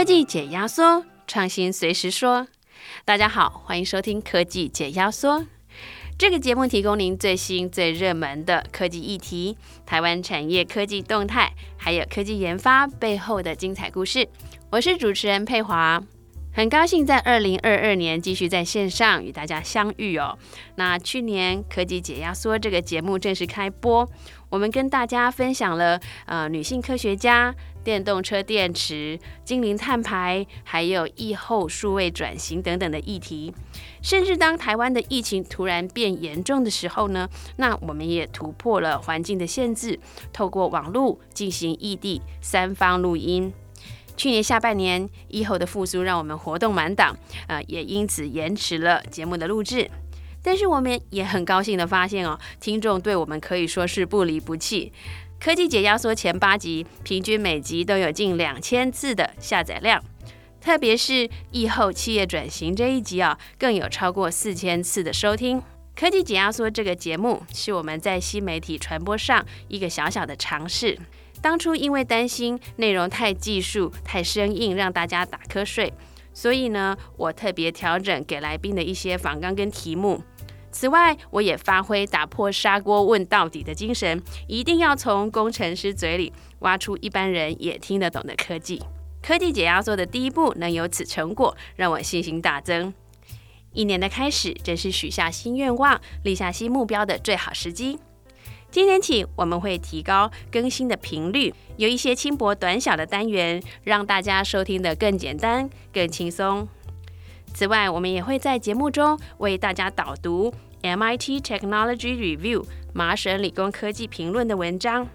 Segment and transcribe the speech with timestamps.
[0.00, 2.48] 科技解压缩，创新随时说。
[3.04, 5.44] 大家好，欢迎收听科技解压缩。
[6.16, 14.26] 这个节目提供您最新最热门的科技议题、台湾产业科技动态，还有科技研发背后的精彩故事。
[14.70, 16.02] 我是主持人佩华。
[16.52, 20.36] 很高兴在二零二二年继续在线上与大家相遇哦。
[20.74, 24.08] 那去年科技解压缩这个节目正式开播，
[24.48, 33.52] 我们跟大家分享了呃女性科学家、电动车电池、精灵碳排，还有疫后数位转型等等的议题。
[34.02, 39.98] 甚至当台湾的疫情突然变严重的时候呢，那我们也突破了环境的限制，
[40.32, 43.52] 透过网络进行异地三方录音。
[44.16, 47.16] 去年下半年，疫后的复苏让我们活动满档，
[47.46, 49.90] 呃，也因此延迟了节目的录制。
[50.42, 54.92] 但是我们也很高兴的发现哦，听众对我们可以说是不离不弃。
[55.40, 60.04] 科技解压缩前八集，平均每集都有近两千次的下载量，
[60.60, 65.62] 特别是疫后企业转型这一集啊，更有超过四千次的收听。
[65.96, 70.98] 科技解压缩这个节目是我们在新媒体传播上一个小小的尝试。
[71.40, 75.90] 当初因为担心内容太技术、太生硬，让大家打瞌睡，
[76.34, 80.22] 所以呢，我特别调整给来宾的一些访纲跟题目。
[80.72, 88.80] 此外，我也发挥打破砂锅问到底的精神，一定要从工程师嘴里挖出一般人也听得懂的科技。
[89.22, 92.94] 科技解压缩的第一步能有此成果，让我信心大增。
[93.72, 97.98] 一年的开始，正是许下新愿望、立下新目标的最好时机。
[98.70, 106.68] 今年起，我们会提高更新的频率，有一些轻薄短小的单元，让大家收听的更简单、更轻松。
[107.52, 115.06] 此外，我们也会在节目中为大家导读 MIT Technology Review 麻省理工科技评论的文章。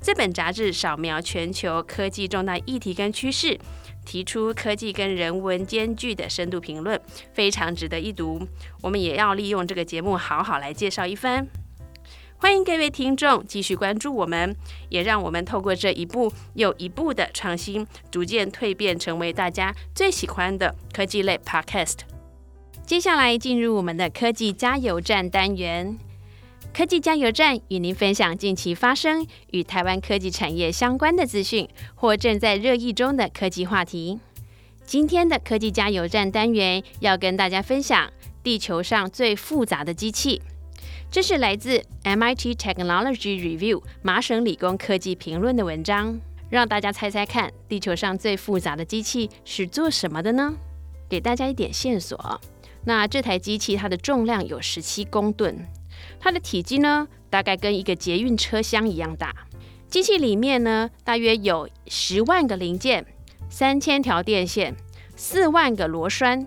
[0.00, 3.58] 这本杂志扫描全球科技重大议题跟趋势，
[4.04, 7.00] 提出科技跟人文兼具的深度评论，
[7.32, 8.46] 非常值得一读。
[8.82, 11.46] 我们也要利用这个节目，好好来介绍一番。
[12.42, 14.56] 欢迎各位听众继续关注我们，
[14.88, 21.98] 也让我们透过这一步又一步的创新，逐渐蜕变成为大家最喜欢的科技类 Podcast。
[22.84, 25.96] 接下来进入我们的科技加油站单元，
[26.74, 34.18] 科技加油站与您分享近期发生与台湾科技产业相关的资讯或正在热议中的科技话题。
[34.84, 38.10] 今天的科技加油站单元要跟大家分享
[38.42, 40.42] 地球上最复杂的机器。
[41.12, 46.18] 这是来自 MIT Technology Review 麻省理工科技评论的文章，
[46.48, 50.54] 让大家猜猜看，地球上最复杂的机器是做什么的呢？
[51.10, 52.40] 给大家一点线索，
[52.86, 55.68] 那这台机器它的重量有十七公吨，
[56.18, 59.34] 它的体积呢大概跟一个捷运车厢一样大。
[59.90, 63.04] 机器里面呢大约有十万个零件，
[63.50, 64.74] 三千条电线，
[65.14, 66.46] 四万个螺栓，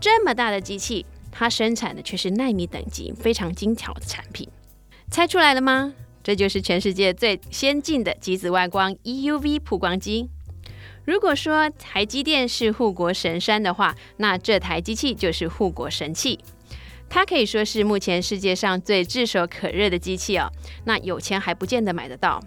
[0.00, 1.06] 这么大的机器。
[1.32, 4.48] 它生产的却是纳米等级非常精巧的产品，
[5.10, 5.94] 猜出来了吗？
[6.22, 10.28] 这就是全世界最先进的极紫外光 EUV 曝光机。
[11.04, 16.38] 如果说台积电是护国神山的话，那这台机器就是护国神器。
[17.08, 20.48] 它可以说是目前世界上最炙手可热的机器哦。
[20.84, 22.40] 那有钱还不见得买得到。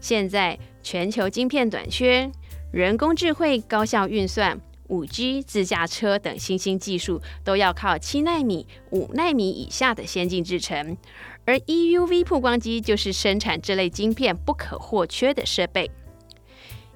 [0.00, 2.28] 现在全球晶片短缺，
[2.72, 4.60] 人工智慧高效运算。
[4.92, 10.98] 五 G、自驾车等新兴技术都要靠七纳米、五纳米以下的先进制程，
[11.46, 15.90] 而 EUV 曝光机就是生产这类晶片不可或缺的设备。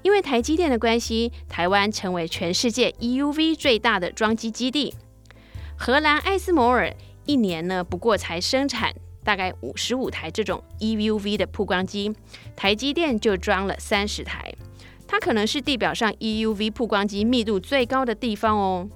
[0.03, 4.93] 因为台积电的关系，台湾成为全世界 EUV 最大的装机基地。
[5.75, 6.93] 荷兰艾斯摩尔
[7.25, 8.93] 一年呢，不过才生产
[9.23, 12.13] 大概五十五台这种 EUV 的曝光机，
[12.55, 14.53] 台积电就装了三十台。
[15.07, 18.89] 它可能是地表上 EUV 曝光机密度最高的地方哦。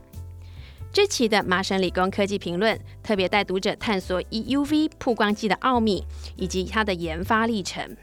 [0.91, 6.03] 这期的麻省理工科技评论特别带读者探索 EUV 曝光机的奥秘
[6.35, 7.95] 以及它的研发历程。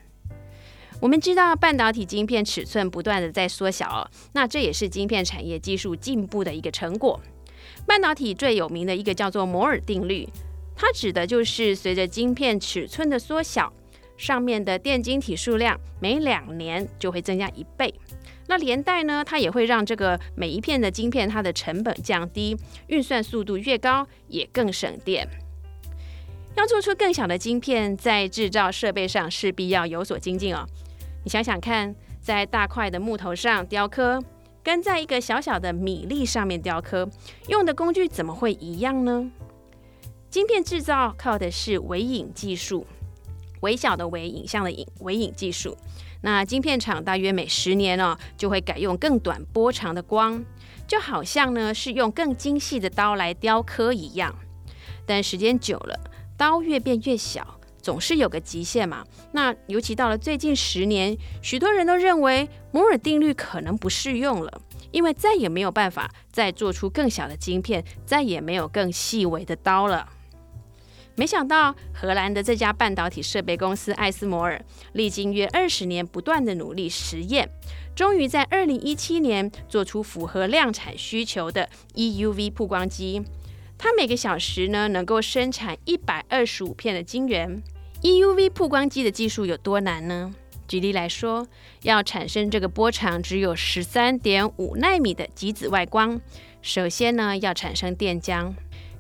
[1.01, 7.21] 我们知道半导体晶片尺寸不断的在缩小，那这也是晶片产业技术进步的一个成果。
[7.87, 10.27] 半导体最有名的一个叫做摩尔定律，
[10.75, 13.73] 它指的就是随着晶片尺寸的缩小。
[14.19, 17.95] 上面的电晶体数量每两年就会增加一倍，
[18.49, 22.57] 那连带呢，它也会让这个每一片的晶片它的成本降低，
[22.89, 25.27] 运算速度越高也更省电。
[26.57, 30.67] 要做出更小的晶片，在制造设备上势必要有所精进哦。
[31.23, 34.21] 你想想看，在大块的木头上雕刻，
[34.65, 37.09] 跟在一个小小的米粒上面雕刻，
[37.47, 39.31] 用的工具怎么会一样呢？
[40.29, 42.85] 晶片制造靠的是微影技术。
[43.61, 45.77] 微小的微，影像的影，微影技术。
[46.23, 50.45] 那晶片厂大约每十年哦，就会改用更短波长的光，
[50.87, 54.35] 就好像呢是用更精细的刀来雕刻一样。
[55.07, 55.99] 但时间久了，
[56.37, 59.05] 刀越变越小，总是有个极限嘛。
[59.33, 70.09] 那尤其到了最近十年，许多人都认为摩尔定律可能不适用了，因为再也没有办法再做出更小的晶片，再也没有更细微的刀了。
[71.19, 77.51] 没想到，荷兰的这家半导体设备公司艾斯摩尔，历经约二十年不断的努力实验，
[77.93, 83.21] 终于在二零一七年做出符合量产需求的 EUV 曝光机。
[83.77, 87.61] 它每个小时呢，能够生产一百二十五片的晶圆。
[88.03, 90.33] EUV 曝光机的技术有多难呢？
[90.69, 91.49] 举例来说，
[91.83, 96.21] 要产生这个波长只有十三点五纳米的极紫外光，
[96.63, 98.53] 首先呢，要产生电浆。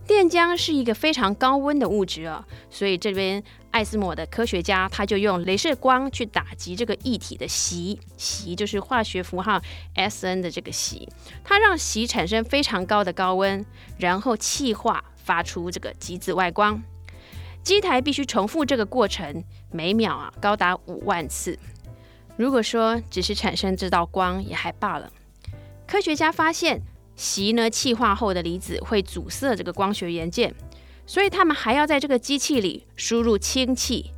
[0.08, 9.60] 电浆是一个非常高温的物质哦，所以这边艾斯摩的科学家他就用镭射光去打击这个液体的锡，锡就是化学符号
[9.94, 11.06] Sn 的这个锡，
[11.44, 13.62] 它让锡产生非常高的高温，
[13.98, 16.82] 然后气化发出这个极紫外光。
[17.62, 21.58] 机台必须重复这个过程，每秒啊高达五万次。
[22.38, 25.12] 如果说只是产生这道光也还罢了，
[25.86, 26.80] 科学家发现。
[27.18, 30.54] 锡呢，气化后的离子会阻塞这个光学元件，
[31.04, 34.12] 所以他们还要在这个机器里输入氢气，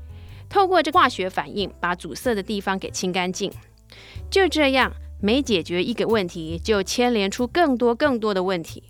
[0.50, 3.50] 透过这化学反应把阻塞的地方给清干净。
[4.30, 8.82] 就这样，每解决一个问题，就牵连出更多更多的问题。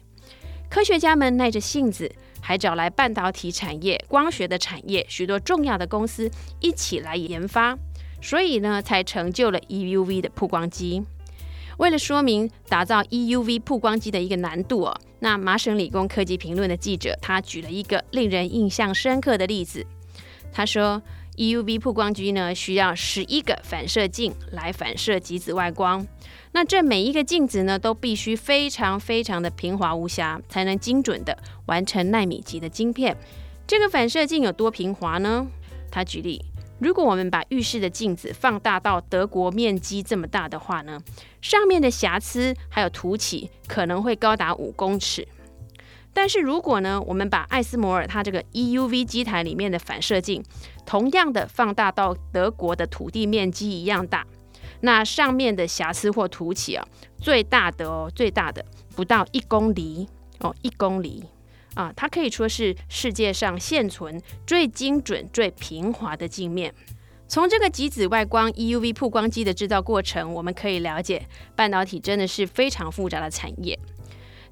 [0.69, 2.11] 科学家们耐着性子，
[2.41, 6.29] 还找来半导体产业、光学的产业许多重要的公司
[6.59, 7.79] 一起来研发，
[8.21, 11.05] 所以呢，才成就了 EUV 的曝光机。
[11.79, 19.87] 为了说明打造 EUV 曝光机的一个难度哦，那麻省理工科技评论的记者他举了一个令人印象深刻的例子。
[20.53, 21.01] 他说
[21.37, 26.07] ，EUV 曝光机呢需要十一个反射镜来反射极紫外光，
[26.53, 33.17] 那这每一个镜子呢都必须非常非常的平滑无瑕，才能精准的完成纳米级的晶片。
[33.67, 35.47] 这个反射镜有多平滑呢？
[35.91, 36.45] 他举例。
[36.81, 40.99] 如果我们把浴室的镜子放大到德国面积这么大的话呢，
[41.43, 45.29] 上面的瑕疵还有凸起可能会高达五公尺。
[46.13, 50.43] 但是如果呢，我们把艾斯摩尔它这个 EUV 机台里面的反射镜
[50.85, 54.27] 同样的放大到德国的土地面积一样大，
[54.81, 56.85] 那上面的瑕疵或凸起啊，
[57.19, 58.65] 最大的哦，最大的
[58.97, 60.09] 不到一公里
[60.41, 61.25] 哦，一公里。
[61.75, 66.75] 啊，它可以说是世界上现存最精准、最平滑的镜面。
[67.29, 71.25] 从这个极紫外光 EUV 曝光机的制造过程，我们可以了解，
[71.55, 73.79] 半导体真的是非常复杂的产业。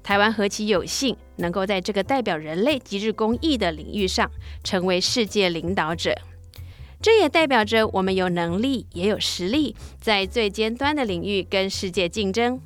[0.01, 4.31] 台湾何其有幸，能够在这个代表人类极致工艺的领域上
[4.63, 6.15] 成为世界领导者。
[7.01, 12.61] 这也代表着我们有能力，也有实力，在最尖端的领域跟世界竞争。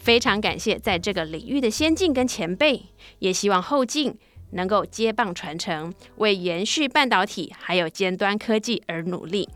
[0.00, 2.82] 非常感谢在这个领域的先进跟前辈，
[3.18, 4.16] 也希望后进
[4.52, 9.48] 能够接棒传承，为延续半导体还有尖端科技而努力。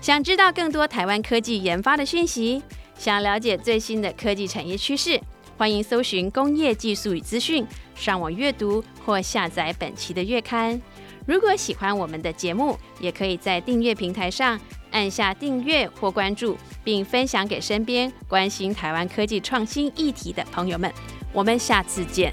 [0.00, 2.62] 想知道更多台湾科技研发的讯息，
[2.96, 5.20] 想了解最新的科技产业趋势，
[5.58, 7.66] 欢迎搜寻工业技术与资讯，
[7.96, 10.80] 上网阅读或下载本期的月刊。
[11.26, 14.60] 如果喜欢我们的节目，也可以在订阅平台上。
[14.94, 20.90] 按下订阅或关注，并分享给身边关心台湾科技创新议题的朋友们。
[21.32, 22.32] 我们下次见。